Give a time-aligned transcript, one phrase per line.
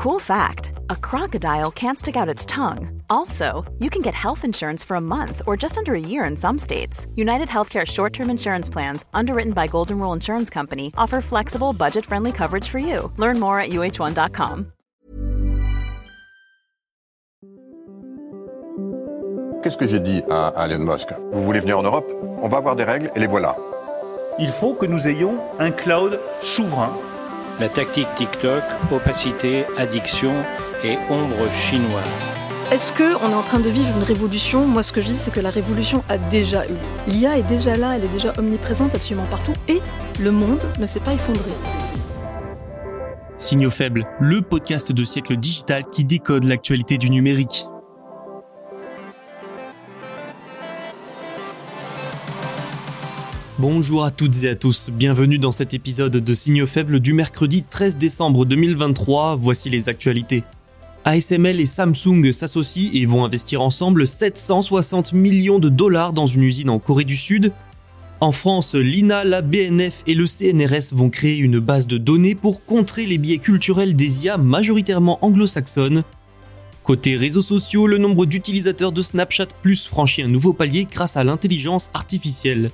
[0.00, 3.02] Cool fact a crocodile can't stick out its tongue.
[3.10, 6.38] Also, you can get health insurance for a month or just under a year in
[6.38, 7.06] some states.
[7.16, 12.06] United Healthcare short term insurance plans, underwritten by Golden Rule Insurance Company, offer flexible, budget
[12.06, 13.12] friendly coverage for you.
[13.18, 14.72] Learn more at uh1.com.
[19.62, 22.56] Qu'est-ce que j'ai dit à, à Elon Musk Vous voulez venir en Europe On va
[22.56, 23.54] avoir des règles et les voilà.
[24.38, 26.90] Il faut que nous ayons un cloud souverain
[27.60, 30.32] La tactique TikTok, opacité, addiction
[30.82, 32.02] et ombre chinoise.
[32.72, 34.66] Est-ce qu'on est en train de vivre une révolution?
[34.66, 36.76] Moi, ce que je dis, c'est que la révolution a déjà eu.
[37.06, 39.82] L'IA est déjà là, elle est déjà omniprésente absolument partout, et
[40.18, 41.50] le monde ne s'est pas effondré.
[43.36, 47.66] Signaux faibles, le podcast de siècle digital qui décode l'actualité du numérique.
[53.60, 57.62] Bonjour à toutes et à tous, bienvenue dans cet épisode de Signaux faibles du mercredi
[57.62, 60.44] 13 décembre 2023, voici les actualités.
[61.04, 66.70] ASML et Samsung s'associent et vont investir ensemble 760 millions de dollars dans une usine
[66.70, 67.52] en Corée du Sud.
[68.20, 72.64] En France, l'INA, la BNF et le CNRS vont créer une base de données pour
[72.64, 76.04] contrer les biais culturels des IA majoritairement anglo-saxonnes.
[76.82, 81.24] Côté réseaux sociaux, le nombre d'utilisateurs de Snapchat Plus franchit un nouveau palier grâce à
[81.24, 82.70] l'intelligence artificielle.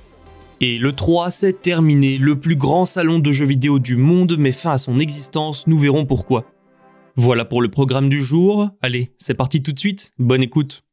[0.59, 2.17] Et le 3, c'est terminé.
[2.17, 5.77] Le plus grand salon de jeux vidéo du monde met fin à son existence, nous
[5.77, 6.45] verrons pourquoi.
[7.15, 8.69] Voilà pour le programme du jour.
[8.81, 10.13] Allez, c'est parti tout de suite.
[10.17, 10.83] Bonne écoute.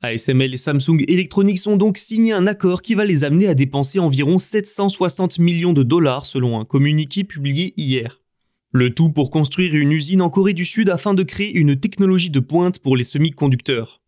[0.00, 3.98] ASML et Samsung Electronics ont donc signé un accord qui va les amener à dépenser
[3.98, 8.20] environ 760 millions de dollars selon un communiqué publié hier.
[8.72, 12.30] Le tout pour construire une usine en Corée du Sud afin de créer une technologie
[12.30, 14.01] de pointe pour les semi-conducteurs.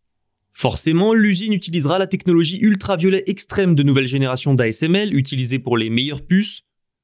[0.57, 6.25] Forcément, l'usine utilisera la technologie ultraviolet extrême de nouvelle génération d'ASML utilisée pour les meilleures
[6.25, 6.61] puces.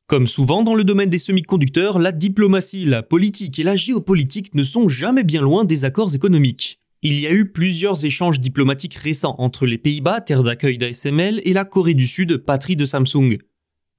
[0.07, 4.63] Comme souvent dans le domaine des semi-conducteurs, la diplomatie, la politique et la géopolitique ne
[4.63, 6.79] sont jamais bien loin des accords économiques.
[7.01, 11.51] Il y a eu plusieurs échanges diplomatiques récents entre les Pays-Bas, terre d'accueil d'ASML, et
[11.51, 13.37] la Corée du Sud, patrie de Samsung.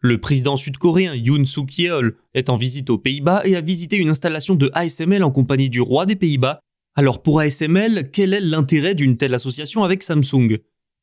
[0.01, 4.09] Le président sud-coréen Yoon Suk Yeol est en visite aux Pays-Bas et a visité une
[4.09, 6.61] installation de ASML en compagnie du roi des Pays-Bas
[6.95, 10.59] alors pour ASML, quel est l'intérêt d'une telle association avec Samsung?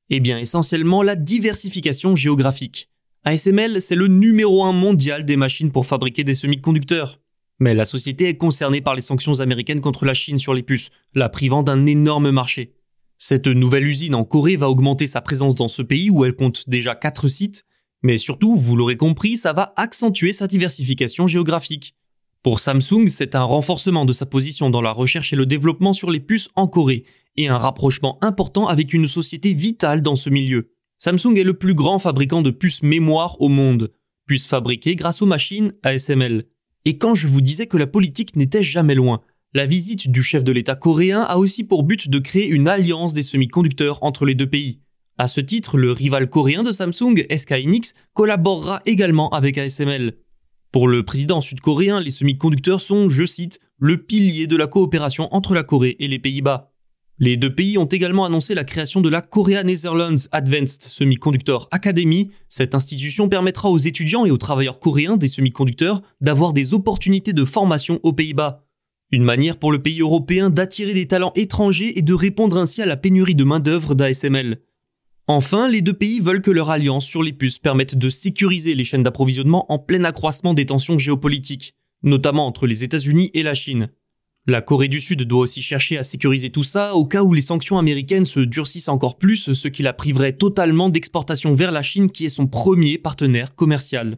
[0.10, 2.90] Eh bien essentiellement la diversification géographique.
[3.24, 7.20] ASML, c'est le numéro un mondial des machines pour fabriquer des semi-conducteurs.
[7.60, 10.90] Mais la société est concernée par les sanctions américaines contre la Chine sur les puces,
[11.14, 12.76] la privant d'un énorme marché.
[13.18, 16.70] Cette nouvelle usine en Corée va augmenter sa présence dans ce pays où elle compte
[16.70, 17.66] déjà 4 sites,
[18.02, 21.96] mais surtout, vous l'aurez compris, ça va accentuer sa diversification géographique.
[22.42, 26.10] Pour Samsung, c'est un renforcement de sa position dans la recherche et le développement sur
[26.10, 27.04] les puces en Corée,
[27.36, 30.72] et un rapprochement important avec une société vitale dans ce milieu.
[30.98, 33.92] Samsung est le plus grand fabricant de puces mémoire au monde,
[34.26, 36.46] puces fabriquées grâce aux machines ASML.
[36.86, 39.22] Et quand je vous disais que la politique n'était jamais loin,
[39.54, 43.14] la visite du chef de l'État coréen a aussi pour but de créer une alliance
[43.14, 44.80] des semi-conducteurs entre les deux pays.
[45.18, 50.16] À ce titre, le rival coréen de Samsung, SK Hynix, collaborera également avec ASML.
[50.72, 55.56] Pour le président sud-coréen, les semi-conducteurs sont, je cite, le pilier de la coopération entre
[55.56, 56.72] la Corée et les Pays-Bas.
[57.18, 62.30] Les deux pays ont également annoncé la création de la Korea Netherlands Advanced Semiconductor Academy.
[62.50, 67.46] Cette institution permettra aux étudiants et aux travailleurs coréens des semi-conducteurs d'avoir des opportunités de
[67.46, 68.64] formation aux Pays-Bas.
[69.12, 72.86] Une manière pour le pays européen d'attirer des talents étrangers et de répondre ainsi à
[72.86, 74.62] la pénurie de main-d'œuvre d'ASML.
[75.32, 78.84] Enfin, les deux pays veulent que leur alliance sur les puces permette de sécuriser les
[78.84, 83.92] chaînes d'approvisionnement en plein accroissement des tensions géopolitiques, notamment entre les États-Unis et la Chine.
[84.48, 87.42] La Corée du Sud doit aussi chercher à sécuriser tout ça au cas où les
[87.42, 92.10] sanctions américaines se durcissent encore plus, ce qui la priverait totalement d'exportation vers la Chine
[92.10, 94.18] qui est son premier partenaire commercial.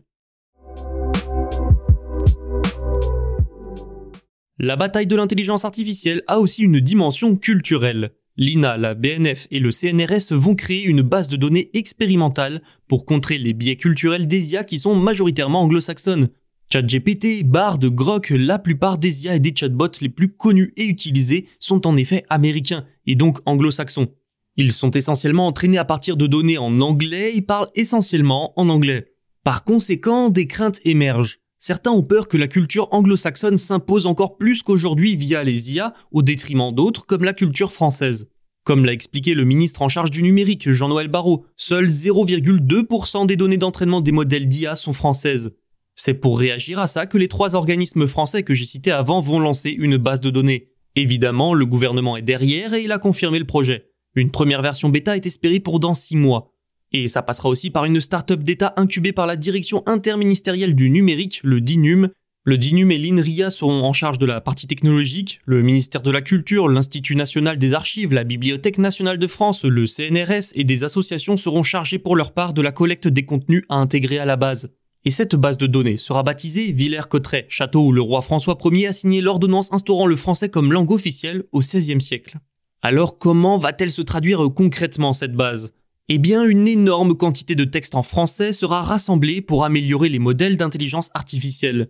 [4.59, 8.13] La bataille de l'intelligence artificielle a aussi une dimension culturelle.
[8.37, 13.37] L'INA, la BNF et le CNRS vont créer une base de données expérimentale pour contrer
[13.37, 16.29] les biais culturels des IA qui sont majoritairement anglo-saxonnes.
[16.71, 21.47] ChatGPT, Bard, Grok, la plupart des IA et des chatbots les plus connus et utilisés
[21.59, 24.07] sont en effet américains et donc anglo-saxons.
[24.55, 29.11] Ils sont essentiellement entraînés à partir de données en anglais et parlent essentiellement en anglais.
[29.43, 31.40] Par conséquent, des craintes émergent.
[31.63, 36.23] Certains ont peur que la culture anglo-saxonne s'impose encore plus qu'aujourd'hui via les IA au
[36.23, 38.27] détriment d'autres comme la culture française.
[38.63, 43.57] Comme l'a expliqué le ministre en charge du numérique, Jean-Noël Barrot, seuls 0,2% des données
[43.57, 45.51] d'entraînement des modèles d'IA sont françaises.
[45.93, 49.37] C'est pour réagir à ça que les trois organismes français que j'ai cités avant vont
[49.37, 50.69] lancer une base de données.
[50.95, 53.91] Évidemment, le gouvernement est derrière et il a confirmé le projet.
[54.15, 56.50] Une première version bêta est espérée pour dans 6 mois.
[56.93, 61.39] Et ça passera aussi par une start-up d'État incubée par la direction interministérielle du numérique,
[61.43, 62.09] le DINUM.
[62.43, 66.21] Le DINUM et l'INRIA seront en charge de la partie technologique, le ministère de la
[66.21, 71.37] Culture, l'Institut national des archives, la Bibliothèque nationale de France, le CNRS et des associations
[71.37, 74.73] seront chargés pour leur part de la collecte des contenus à intégrer à la base.
[75.05, 78.93] Et cette base de données sera baptisée Villers-Cotterêts, château où le roi François Ier a
[78.93, 82.37] signé l'ordonnance instaurant le français comme langue officielle au XVIe siècle.
[82.81, 85.73] Alors comment va-t-elle se traduire concrètement cette base?
[86.13, 90.57] Eh bien, une énorme quantité de textes en français sera rassemblée pour améliorer les modèles
[90.57, 91.87] d'intelligence artificielle.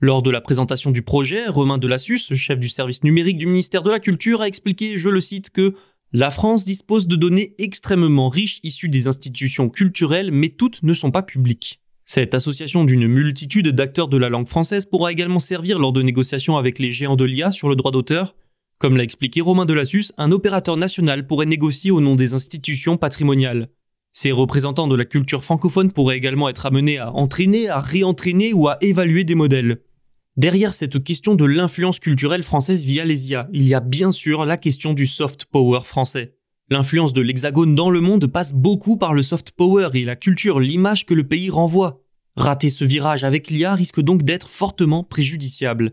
[0.00, 3.90] Lors de la présentation du projet, Romain Delassus, chef du service numérique du ministère de
[3.92, 5.74] la Culture, a expliqué, je le cite, que
[6.12, 11.12] la France dispose de données extrêmement riches issues des institutions culturelles, mais toutes ne sont
[11.12, 11.80] pas publiques.
[12.04, 16.56] Cette association d'une multitude d'acteurs de la langue française pourra également servir lors de négociations
[16.56, 18.34] avec les géants de l'IA sur le droit d'auteur,
[18.80, 23.68] comme l'a expliqué Romain Delassus, un opérateur national pourrait négocier au nom des institutions patrimoniales.
[24.10, 28.68] Ces représentants de la culture francophone pourraient également être amenés à entraîner, à réentraîner ou
[28.68, 29.82] à évaluer des modèles.
[30.38, 34.46] Derrière cette question de l'influence culturelle française via les IA, il y a bien sûr
[34.46, 36.36] la question du soft power français.
[36.70, 40.58] L'influence de l'Hexagone dans le monde passe beaucoup par le soft power et la culture,
[40.58, 42.00] l'image que le pays renvoie.
[42.34, 45.92] Rater ce virage avec l'IA risque donc d'être fortement préjudiciable.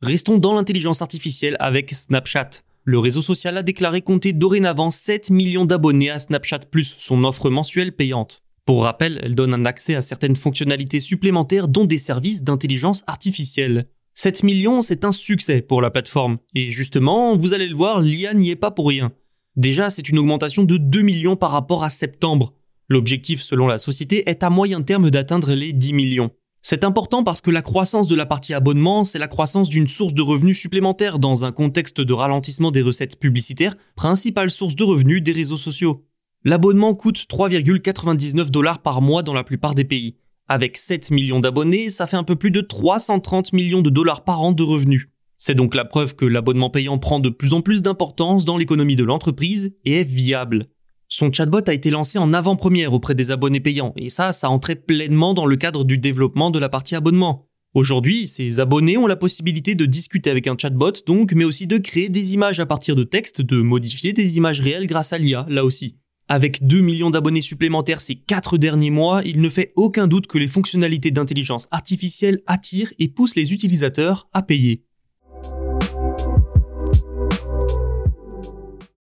[0.00, 2.50] Restons dans l'intelligence artificielle avec Snapchat.
[2.84, 7.50] Le réseau social a déclaré compter dorénavant 7 millions d'abonnés à Snapchat Plus, son offre
[7.50, 8.44] mensuelle payante.
[8.64, 13.88] Pour rappel, elle donne un accès à certaines fonctionnalités supplémentaires dont des services d'intelligence artificielle.
[14.14, 16.38] 7 millions, c'est un succès pour la plateforme.
[16.54, 19.10] Et justement, vous allez le voir, l'IA n'y est pas pour rien.
[19.56, 22.54] Déjà, c'est une augmentation de 2 millions par rapport à septembre.
[22.88, 26.30] L'objectif, selon la société, est à moyen terme d'atteindre les 10 millions.
[26.60, 30.12] C'est important parce que la croissance de la partie abonnement, c'est la croissance d'une source
[30.12, 35.22] de revenus supplémentaire dans un contexte de ralentissement des recettes publicitaires, principale source de revenus
[35.22, 36.04] des réseaux sociaux.
[36.44, 40.16] L'abonnement coûte 3,99 dollars par mois dans la plupart des pays.
[40.48, 44.40] Avec 7 millions d'abonnés, ça fait un peu plus de 330 millions de dollars par
[44.40, 45.08] an de revenus.
[45.36, 48.96] C'est donc la preuve que l'abonnement payant prend de plus en plus d'importance dans l'économie
[48.96, 50.68] de l'entreprise et est viable.
[51.10, 54.76] Son chatbot a été lancé en avant-première auprès des abonnés payants, et ça, ça entrait
[54.76, 57.48] pleinement dans le cadre du développement de la partie abonnement.
[57.72, 61.78] Aujourd'hui, ces abonnés ont la possibilité de discuter avec un chatbot, donc, mais aussi de
[61.78, 65.46] créer des images à partir de textes, de modifier des images réelles grâce à l'IA,
[65.48, 65.96] là aussi.
[66.28, 70.36] Avec 2 millions d'abonnés supplémentaires ces 4 derniers mois, il ne fait aucun doute que
[70.36, 74.84] les fonctionnalités d'intelligence artificielle attirent et poussent les utilisateurs à payer.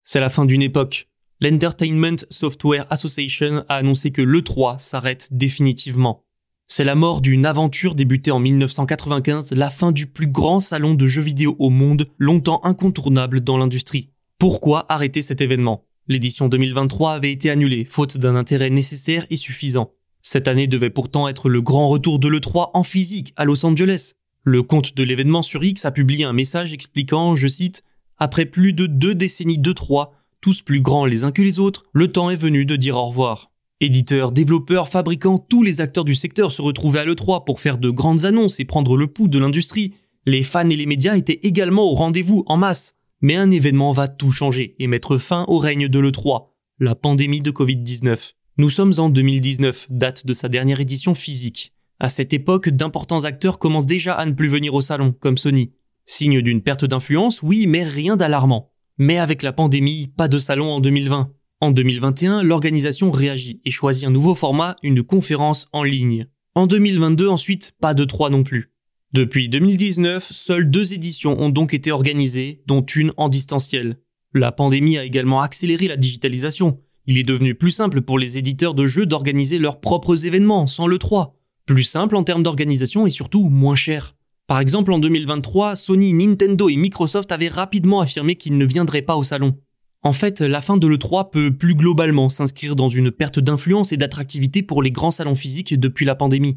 [0.03, 1.07] C'est la fin d'une époque.
[1.39, 6.23] l'Entertainment Software Association a annoncé que l'E3 s'arrête définitivement.
[6.67, 11.07] C'est la mort d'une aventure débutée en 1995, la fin du plus grand salon de
[11.07, 14.09] jeux vidéo au monde, longtemps incontournable dans l'industrie.
[14.37, 15.85] Pourquoi arrêter cet événement?
[16.07, 19.93] L'édition 2023 avait été annulée, faute d'un intérêt nécessaire et suffisant.
[20.21, 24.13] Cette année devait pourtant être le grand retour de l'E3 en physique à Los Angeles.
[24.43, 27.83] Le compte de l'événement sur X a publié un message expliquant, je cite,
[28.17, 30.09] Après plus de deux décennies d'E3,
[30.41, 33.05] tous plus grands les uns que les autres, le temps est venu de dire au
[33.05, 33.51] revoir.
[33.79, 37.89] Éditeurs, développeurs, fabricants, tous les acteurs du secteur se retrouvaient à l'E3 pour faire de
[37.89, 39.93] grandes annonces et prendre le pouls de l'industrie.
[40.25, 42.95] Les fans et les médias étaient également au rendez-vous en masse.
[43.21, 46.47] Mais un événement va tout changer et mettre fin au règne de l'E3,
[46.79, 48.33] la pandémie de Covid-19.
[48.57, 51.73] Nous sommes en 2019, date de sa dernière édition physique.
[51.99, 55.71] À cette époque, d'importants acteurs commencent déjà à ne plus venir au salon, comme Sony.
[56.05, 58.71] Signe d'une perte d'influence, oui, mais rien d'alarmant.
[58.97, 61.31] Mais avec la pandémie, pas de salon en 2020.
[61.61, 66.27] En 2021, l'organisation réagit et choisit un nouveau format, une conférence en ligne.
[66.55, 68.71] En 2022 ensuite, pas de 3 non plus.
[69.13, 73.99] Depuis 2019, seules deux éditions ont donc été organisées, dont une en distanciel.
[74.33, 76.79] La pandémie a également accéléré la digitalisation.
[77.05, 80.87] Il est devenu plus simple pour les éditeurs de jeux d'organiser leurs propres événements sans
[80.87, 81.35] le 3.
[81.67, 84.16] Plus simple en termes d'organisation et surtout moins cher.
[84.47, 89.17] Par exemple, en 2023, Sony, Nintendo et Microsoft avaient rapidement affirmé qu'ils ne viendraient pas
[89.17, 89.57] au salon.
[90.03, 93.97] En fait, la fin de l'E3 peut plus globalement s'inscrire dans une perte d'influence et
[93.97, 96.55] d'attractivité pour les grands salons physiques depuis la pandémie.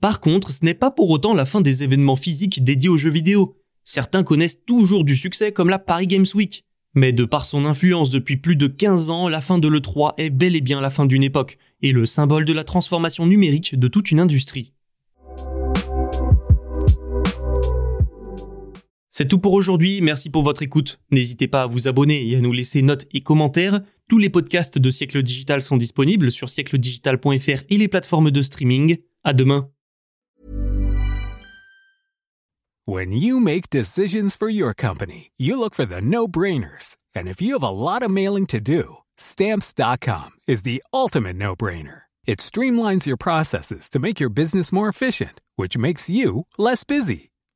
[0.00, 3.10] Par contre, ce n'est pas pour autant la fin des événements physiques dédiés aux jeux
[3.10, 3.56] vidéo.
[3.82, 6.64] Certains connaissent toujours du succès comme la Paris Games Week.
[6.94, 10.30] Mais de par son influence depuis plus de 15 ans, la fin de l'E3 est
[10.30, 13.88] bel et bien la fin d'une époque, et le symbole de la transformation numérique de
[13.88, 14.72] toute une industrie.
[19.14, 20.98] C'est tout pour aujourd'hui, merci pour votre écoute.
[21.10, 23.82] N'hésitez pas à vous abonner et à nous laisser notes et commentaires.
[24.08, 28.96] Tous les podcasts de Siècle Digital sont disponibles sur siècledigital.fr et les plateformes de streaming.
[29.22, 29.68] À demain.
[32.86, 36.96] When you make decisions for your company, you look for the no-brainers.
[37.14, 42.04] And if you have a lot of mailing to do, stamps.com is the ultimate no-brainer.
[42.26, 47.31] It streamlines your processes to make your business more efficient, which makes you less busy.